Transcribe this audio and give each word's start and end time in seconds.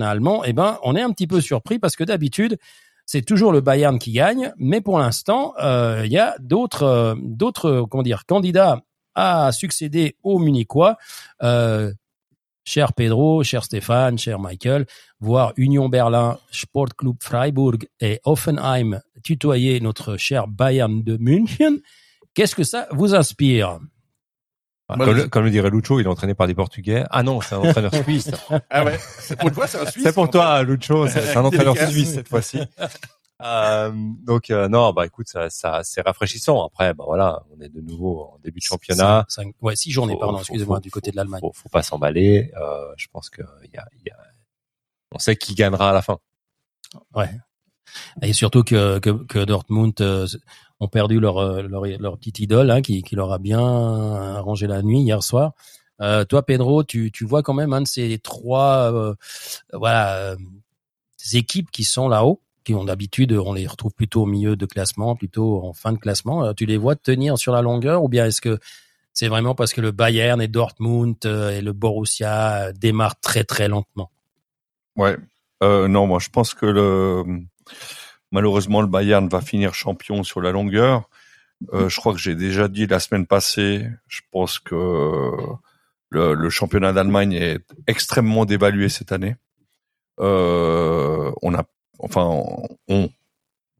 allemand, 0.00 0.44
eh 0.44 0.52
ben, 0.52 0.78
on 0.82 0.96
est 0.96 1.02
un 1.02 1.10
petit 1.10 1.26
peu 1.26 1.40
surpris 1.40 1.78
parce 1.78 1.96
que 1.96 2.04
d'habitude, 2.04 2.58
c'est 3.06 3.22
toujours 3.22 3.52
le 3.52 3.60
Bayern 3.60 3.98
qui 3.98 4.12
gagne, 4.12 4.52
mais 4.56 4.80
pour 4.80 4.98
l'instant, 4.98 5.54
euh, 5.62 6.02
il 6.04 6.12
y 6.12 6.18
a 6.18 6.36
d'autres, 6.40 6.84
euh, 6.84 7.14
d'autres, 7.20 7.86
comment 7.90 8.02
dire, 8.02 8.24
candidats 8.26 8.82
à 9.14 9.52
succéder 9.52 10.16
aux 10.22 10.38
Munichois. 10.38 10.96
Euh, 11.42 11.92
cher 12.64 12.94
Pedro, 12.94 13.42
cher 13.42 13.62
Stéphane, 13.62 14.18
cher 14.18 14.38
Michael, 14.38 14.86
voir 15.20 15.52
Union 15.56 15.88
Berlin, 15.88 16.38
Sportclub 16.50 17.16
Freiburg 17.20 17.86
et 18.00 18.20
Offenheim 18.24 19.00
tutoyer 19.22 19.80
notre 19.80 20.16
cher 20.16 20.48
Bayern 20.48 21.02
de 21.02 21.16
München. 21.18 21.80
Qu'est-ce 22.32 22.54
que 22.54 22.64
ça 22.64 22.88
vous 22.90 23.14
inspire? 23.14 23.80
Comme, 24.88 25.44
le, 25.44 25.50
dirait 25.50 25.70
Lucho, 25.70 25.98
il 25.98 26.04
est 26.04 26.08
entraîné 26.08 26.34
par 26.34 26.46
des 26.46 26.54
Portugais. 26.54 27.04
Ah 27.10 27.22
non, 27.22 27.40
c'est 27.40 27.54
un 27.54 27.58
entraîneur 27.58 27.94
suisse. 28.04 28.30
ah 28.70 28.84
ouais, 28.84 28.98
c'est 29.18 29.38
pour 29.38 29.50
toi, 29.50 29.66
c'est 29.66 29.78
un 29.78 29.86
Suisse. 29.86 30.04
C'est 30.04 30.12
pour 30.12 30.28
toi, 30.28 30.62
Lucho, 30.62 31.08
c'est 31.08 31.36
un 31.36 31.44
entraîneur 31.44 31.76
suisse 31.76 32.14
cette 32.14 32.28
fois-ci. 32.28 32.60
Euh, 33.42 33.90
donc 34.22 34.50
euh, 34.50 34.68
non, 34.68 34.92
bah 34.92 35.06
écoute, 35.06 35.26
ça, 35.28 35.50
ça 35.50 35.80
c'est 35.82 36.02
rafraîchissant. 36.02 36.64
Après, 36.64 36.94
bah 36.94 37.04
voilà, 37.06 37.42
on 37.50 37.60
est 37.60 37.68
de 37.68 37.80
nouveau 37.80 38.34
en 38.34 38.38
début 38.44 38.60
de 38.60 38.64
championnat. 38.64 39.24
Cinq, 39.28 39.54
ouais, 39.60 39.74
six 39.74 39.90
journées, 39.90 40.16
pardon, 40.18 40.38
excusez-moi, 40.38 40.80
du 40.80 40.90
côté 40.90 41.10
de 41.10 41.16
l'Allemagne. 41.16 41.40
Faut, 41.40 41.52
faut 41.52 41.68
pas 41.68 41.82
s'emballer. 41.82 42.52
Euh, 42.56 42.92
je 42.96 43.06
pense 43.12 43.30
que 43.30 43.42
y 43.72 43.76
a, 43.76 43.86
y 44.04 44.10
a, 44.10 44.16
on 45.12 45.18
sait 45.18 45.36
qui 45.36 45.54
gagnera 45.54 45.90
à 45.90 45.92
la 45.92 46.02
fin. 46.02 46.18
Ouais. 47.14 47.30
Et 48.22 48.32
surtout 48.32 48.62
que, 48.62 48.98
que, 48.98 49.10
que 49.24 49.44
Dortmund 49.44 49.94
euh, 50.00 50.26
ont 50.84 50.88
perdu 50.88 51.18
leur, 51.18 51.38
euh, 51.38 51.62
leur, 51.62 51.84
leur 51.84 52.18
petite 52.18 52.38
idole 52.38 52.70
hein, 52.70 52.82
qui, 52.82 53.02
qui 53.02 53.16
leur 53.16 53.32
a 53.32 53.38
bien 53.38 53.60
arrangé 53.60 54.66
la 54.66 54.82
nuit 54.82 55.00
hier 55.00 55.22
soir. 55.22 55.52
Euh, 56.00 56.24
toi, 56.24 56.44
Pedro, 56.44 56.84
tu, 56.84 57.10
tu 57.12 57.24
vois 57.24 57.42
quand 57.42 57.54
même 57.54 57.72
un 57.72 57.82
de 57.82 57.86
ces 57.86 58.18
trois 58.18 58.92
euh, 58.92 59.14
voilà 59.72 60.36
équipes 61.32 61.70
qui 61.70 61.84
sont 61.84 62.08
là-haut, 62.08 62.42
qui 62.64 62.74
ont 62.74 62.84
d'habitude, 62.84 63.32
on 63.32 63.54
les 63.54 63.66
retrouve 63.66 63.94
plutôt 63.94 64.22
au 64.22 64.26
milieu 64.26 64.56
de 64.56 64.66
classement, 64.66 65.16
plutôt 65.16 65.64
en 65.64 65.72
fin 65.72 65.92
de 65.92 65.98
classement. 65.98 66.52
tu 66.52 66.66
les 66.66 66.76
vois 66.76 66.96
tenir 66.96 67.38
sur 67.38 67.52
la 67.52 67.62
longueur 67.62 68.02
ou 68.02 68.08
bien 68.08 68.26
est-ce 68.26 68.42
que 68.42 68.58
c'est 69.14 69.28
vraiment 69.28 69.54
parce 69.54 69.72
que 69.72 69.80
le 69.80 69.90
Bayern 69.90 70.42
et 70.42 70.48
Dortmund 70.48 71.16
et 71.24 71.62
le 71.62 71.72
Borussia 71.72 72.72
démarrent 72.72 73.18
très 73.20 73.44
très 73.44 73.68
lentement? 73.68 74.10
Ouais, 74.96 75.16
non, 75.62 76.06
moi 76.06 76.18
je 76.18 76.28
pense 76.28 76.52
que 76.52 76.66
le 76.66 77.24
Malheureusement, 78.34 78.80
le 78.80 78.88
Bayern 78.88 79.28
va 79.28 79.40
finir 79.40 79.74
champion 79.74 80.24
sur 80.24 80.40
la 80.40 80.50
longueur. 80.50 81.08
Euh, 81.72 81.88
je 81.88 82.00
crois 82.00 82.12
que 82.12 82.18
j'ai 82.18 82.34
déjà 82.34 82.66
dit 82.66 82.88
la 82.88 82.98
semaine 82.98 83.28
passée, 83.28 83.86
je 84.08 84.22
pense 84.32 84.58
que 84.58 85.30
le, 86.10 86.50
championnat 86.50 86.92
d'Allemagne 86.92 87.34
est 87.34 87.64
extrêmement 87.86 88.44
dévalué 88.44 88.88
cette 88.88 89.12
année. 89.12 89.36
Euh, 90.18 91.30
on 91.42 91.54
a, 91.54 91.62
enfin, 92.00 92.42
on, 92.88 93.08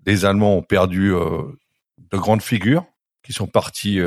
les 0.06 0.24
Allemands 0.24 0.58
ont 0.58 0.62
perdu 0.62 1.12
euh, 1.12 1.42
de 2.12 2.16
grandes 2.16 2.42
figures 2.42 2.86
qui 3.24 3.32
sont 3.32 3.48
partis 3.48 3.98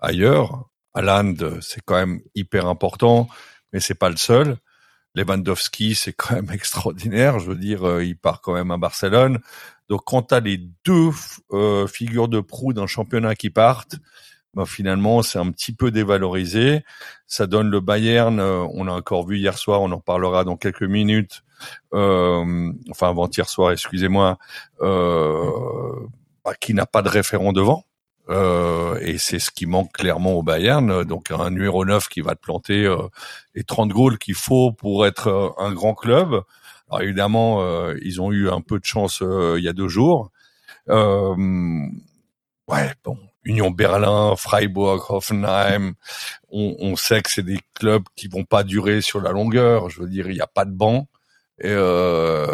ailleurs. 0.00 0.68
Haaland, 0.92 1.36
c'est 1.60 1.82
quand 1.84 1.94
même 1.94 2.20
hyper 2.34 2.66
important, 2.66 3.28
mais 3.72 3.78
c'est 3.78 3.94
pas 3.94 4.10
le 4.10 4.16
seul. 4.16 4.56
Lewandowski, 5.14 5.94
c'est 5.94 6.12
quand 6.12 6.34
même 6.34 6.50
extraordinaire. 6.52 7.38
Je 7.38 7.46
veux 7.46 7.56
dire, 7.56 7.86
euh, 7.86 8.04
il 8.04 8.16
part 8.16 8.40
quand 8.40 8.54
même 8.54 8.70
à 8.70 8.76
Barcelone. 8.76 9.40
Donc, 9.88 10.02
quand 10.04 10.32
as 10.32 10.40
les 10.40 10.58
deux 10.84 11.10
euh, 11.52 11.86
figures 11.86 12.28
de 12.28 12.40
proue 12.40 12.72
d'un 12.72 12.86
championnat 12.86 13.34
qui 13.34 13.50
partent, 13.50 13.96
ben, 14.54 14.66
finalement, 14.66 15.22
c'est 15.22 15.38
un 15.38 15.50
petit 15.50 15.72
peu 15.72 15.90
dévalorisé. 15.90 16.84
Ça 17.26 17.46
donne 17.46 17.70
le 17.70 17.80
Bayern. 17.80 18.38
Euh, 18.40 18.66
on 18.74 18.86
a 18.86 18.92
encore 18.92 19.26
vu 19.26 19.38
hier 19.38 19.56
soir. 19.56 19.82
On 19.82 19.90
en 19.92 20.00
parlera 20.00 20.44
dans 20.44 20.56
quelques 20.56 20.82
minutes. 20.82 21.42
enfin, 21.92 23.08
avant-hier 23.08 23.48
soir, 23.48 23.72
excusez-moi. 23.72 24.38
Bah, 24.80 26.54
qui 26.60 26.72
n'a 26.72 26.86
pas 26.86 27.02
de 27.02 27.08
référent 27.08 27.52
devant. 27.52 27.84
Euh, 28.30 28.98
et 29.00 29.18
c'est 29.18 29.38
ce 29.38 29.50
qui 29.50 29.66
manque 29.66 29.92
clairement 29.92 30.32
au 30.32 30.42
Bayern. 30.42 31.04
Donc 31.04 31.30
un 31.30 31.50
numéro 31.50 31.84
9 31.84 32.08
qui 32.08 32.20
va 32.20 32.34
te 32.34 32.40
planter 32.40 32.84
euh, 32.84 33.08
les 33.54 33.64
30 33.64 33.90
goals 33.90 34.18
qu'il 34.18 34.34
faut 34.34 34.72
pour 34.72 35.06
être 35.06 35.28
euh, 35.28 35.48
un 35.58 35.72
grand 35.72 35.94
club. 35.94 36.42
Alors 36.90 37.02
évidemment, 37.02 37.62
euh, 37.62 37.94
ils 38.02 38.20
ont 38.20 38.32
eu 38.32 38.50
un 38.50 38.60
peu 38.60 38.78
de 38.78 38.84
chance 38.84 39.22
il 39.22 39.62
y 39.62 39.68
a 39.68 39.72
deux 39.72 39.88
jours. 39.88 40.30
ouais, 40.88 40.96
bon, 43.04 43.18
Union 43.44 43.70
Berlin, 43.70 44.34
Freiburg, 44.36 45.10
Hoffenheim, 45.10 45.94
on, 46.50 46.76
on 46.80 46.96
sait 46.96 47.22
que 47.22 47.30
c'est 47.30 47.42
des 47.42 47.60
clubs 47.74 48.04
qui 48.16 48.28
vont 48.28 48.44
pas 48.44 48.62
durer 48.62 49.00
sur 49.00 49.20
la 49.20 49.32
longueur. 49.32 49.90
Je 49.90 50.00
veux 50.00 50.08
dire, 50.08 50.28
il 50.28 50.34
n'y 50.34 50.40
a 50.40 50.46
pas 50.46 50.64
de 50.64 50.72
banc. 50.72 51.08
Et 51.60 51.70
euh, 51.70 52.46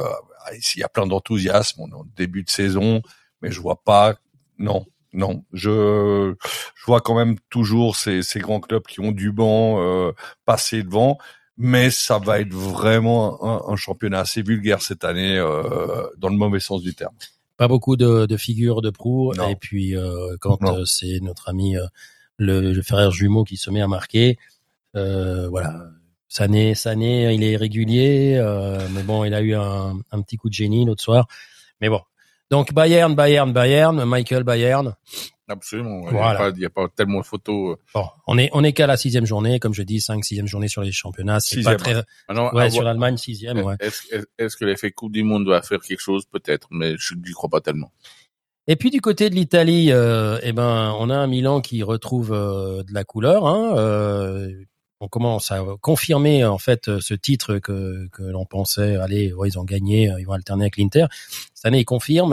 il 0.53 0.81
y 0.81 0.83
a 0.83 0.89
plein 0.89 1.07
d'enthousiasme 1.07 1.83
en 1.83 2.05
début 2.17 2.43
de 2.43 2.51
saison, 2.51 3.03
mais 3.43 3.51
je 3.51 3.61
vois 3.61 3.83
pas, 3.83 4.15
non, 4.59 4.87
non, 5.15 5.45
je, 5.53 6.35
je 6.75 6.85
vois 6.85 7.01
quand 7.01 7.15
même 7.15 7.39
toujours 7.49 7.97
ces, 7.97 8.23
ces 8.23 8.41
grands 8.41 8.61
clubs 8.61 8.83
qui 8.83 9.01
ont 9.01 9.13
du 9.13 9.33
banc 9.33 9.81
euh, 9.81 10.13
passer 10.45 10.83
devant, 10.83 11.19
mais 11.57 11.91
ça 11.91 12.19
va 12.19 12.41
être 12.41 12.53
vraiment 12.53 13.71
un, 13.71 13.77
championnat 13.77 14.21
assez 14.21 14.43
vulgaire 14.43 14.83
cette 14.83 15.05
année, 15.05 15.39
euh, 15.39 16.07
dans 16.19 16.29
le 16.29 16.37
mauvais 16.37 16.61
sens 16.61 16.83
du 16.83 16.95
terme. 16.95 17.15
Pas 17.57 17.69
beaucoup 17.69 17.97
de, 17.97 18.27
de 18.27 18.37
figures 18.37 18.83
de 18.83 18.91
proue, 18.91 19.33
et 19.49 19.55
puis 19.55 19.97
euh, 19.97 20.37
quand 20.41 20.59
euh, 20.65 20.85
c'est 20.85 21.21
notre 21.21 21.49
ami 21.49 21.77
euh, 21.77 21.87
le, 22.37 22.73
le, 22.73 22.83
frère 22.83 23.13
jumeau 23.13 23.45
qui 23.45 23.57
se 23.57 23.71
met 23.71 23.81
à 23.81 23.89
marquer, 23.89 24.39
voilà. 24.93 25.91
Sané, 26.29 26.75
Sané, 26.75 27.33
il 27.33 27.45
est 27.45 27.57
régulier, 27.57 28.43
mais 28.93 29.05
bon, 29.05 29.23
il 29.25 29.35
a 29.35 29.41
eu 29.41 29.55
un, 29.55 29.97
un 30.11 30.21
petit 30.23 30.37
coup 30.37 30.49
de 30.49 30.55
génie 30.55 30.85
l'autre 30.85 31.03
soir. 31.03 31.29
Mais 31.81 31.89
bon, 31.89 32.01
donc 32.55 32.73
Bayern, 32.73 33.17
Bayern, 33.17 33.53
Bayern, 33.53 34.05
Michael 34.05 34.45
Bayern. 34.45 34.95
Absolument. 35.49 36.05
Il 36.09 36.59
n'y 36.59 36.65
a, 36.65 36.71
pas 36.71 36.87
tellement 36.95 37.19
de 37.19 37.25
photos. 37.25 37.73
Euh. 37.73 37.83
Bon, 37.93 38.07
on 38.29 38.39
est 38.39 38.49
on 38.53 38.63
est 38.63 38.73
qu'à 38.73 38.87
la 38.87 38.97
sixième 38.97 39.27
journée, 39.27 39.59
comme 39.59 39.75
je 39.75 39.83
dis, 39.83 40.01
cinq 40.01 40.25
sixième 40.25 40.47
journée 40.47 40.69
sur 40.69 40.83
les 40.83 40.93
championnats. 40.93 41.41
C'est 41.41 41.65
pas 41.65 41.75
très. 41.75 41.97
ouais, 42.29 42.71
sur 42.71 42.85
l'Allemagne 42.85 43.17
sixième. 43.17 43.59
Ouais. 43.59 43.75
Est-ce 43.81 44.15
est 44.39 44.57
que 44.57 44.65
l'effet 44.65 44.93
Coupe 44.93 45.11
du 45.11 45.25
Monde 45.25 45.45
doit 45.45 45.63
faire 45.63 45.81
quelque 45.81 45.99
chose? 45.99 46.27
Peut-être, 46.27 46.69
mais 46.71 46.95
je 46.97 47.15
n'y 47.15 47.33
crois 47.33 47.51
pas 47.51 47.61
tellement. 47.61 47.91
Et 48.69 48.77
puis 48.77 48.91
du 48.91 49.01
côté 49.01 49.31
de 49.31 49.35
l'Italie, 49.35 49.89
euh, 49.91 50.39
eh 50.43 50.53
ben, 50.53 50.95
on 51.01 51.11
a 51.11 51.17
un 51.17 51.27
Milan 51.27 51.61
qui 51.61 51.83
retrouve 51.83 52.33
euh, 52.33 52.85
de 52.85 52.95
la 52.95 53.03
couleur. 53.03 53.49
Hein, 53.49 53.77
euh, 53.77 54.49
on 55.01 55.09
commence 55.09 55.51
à 55.51 55.63
confirmer 55.83 56.47
en 56.47 56.57
fait 56.57 56.99
ce 57.01 57.13
titre 57.13 57.59
que, 57.59 58.09
que 58.11 58.23
l'on 58.23 58.47
pensait, 58.47 58.97
allez, 58.97 59.35
ouais, 59.35 59.49
ils 59.49 59.59
ont 59.59 59.65
gagné, 59.65 60.11
ils 60.19 60.25
vont 60.25 60.33
alterner 60.33 60.65
avec 60.65 60.79
l'Inter. 60.79 61.07
Cette 61.53 61.67
année, 61.67 61.81
ils 61.81 61.85
confirment. 61.85 62.33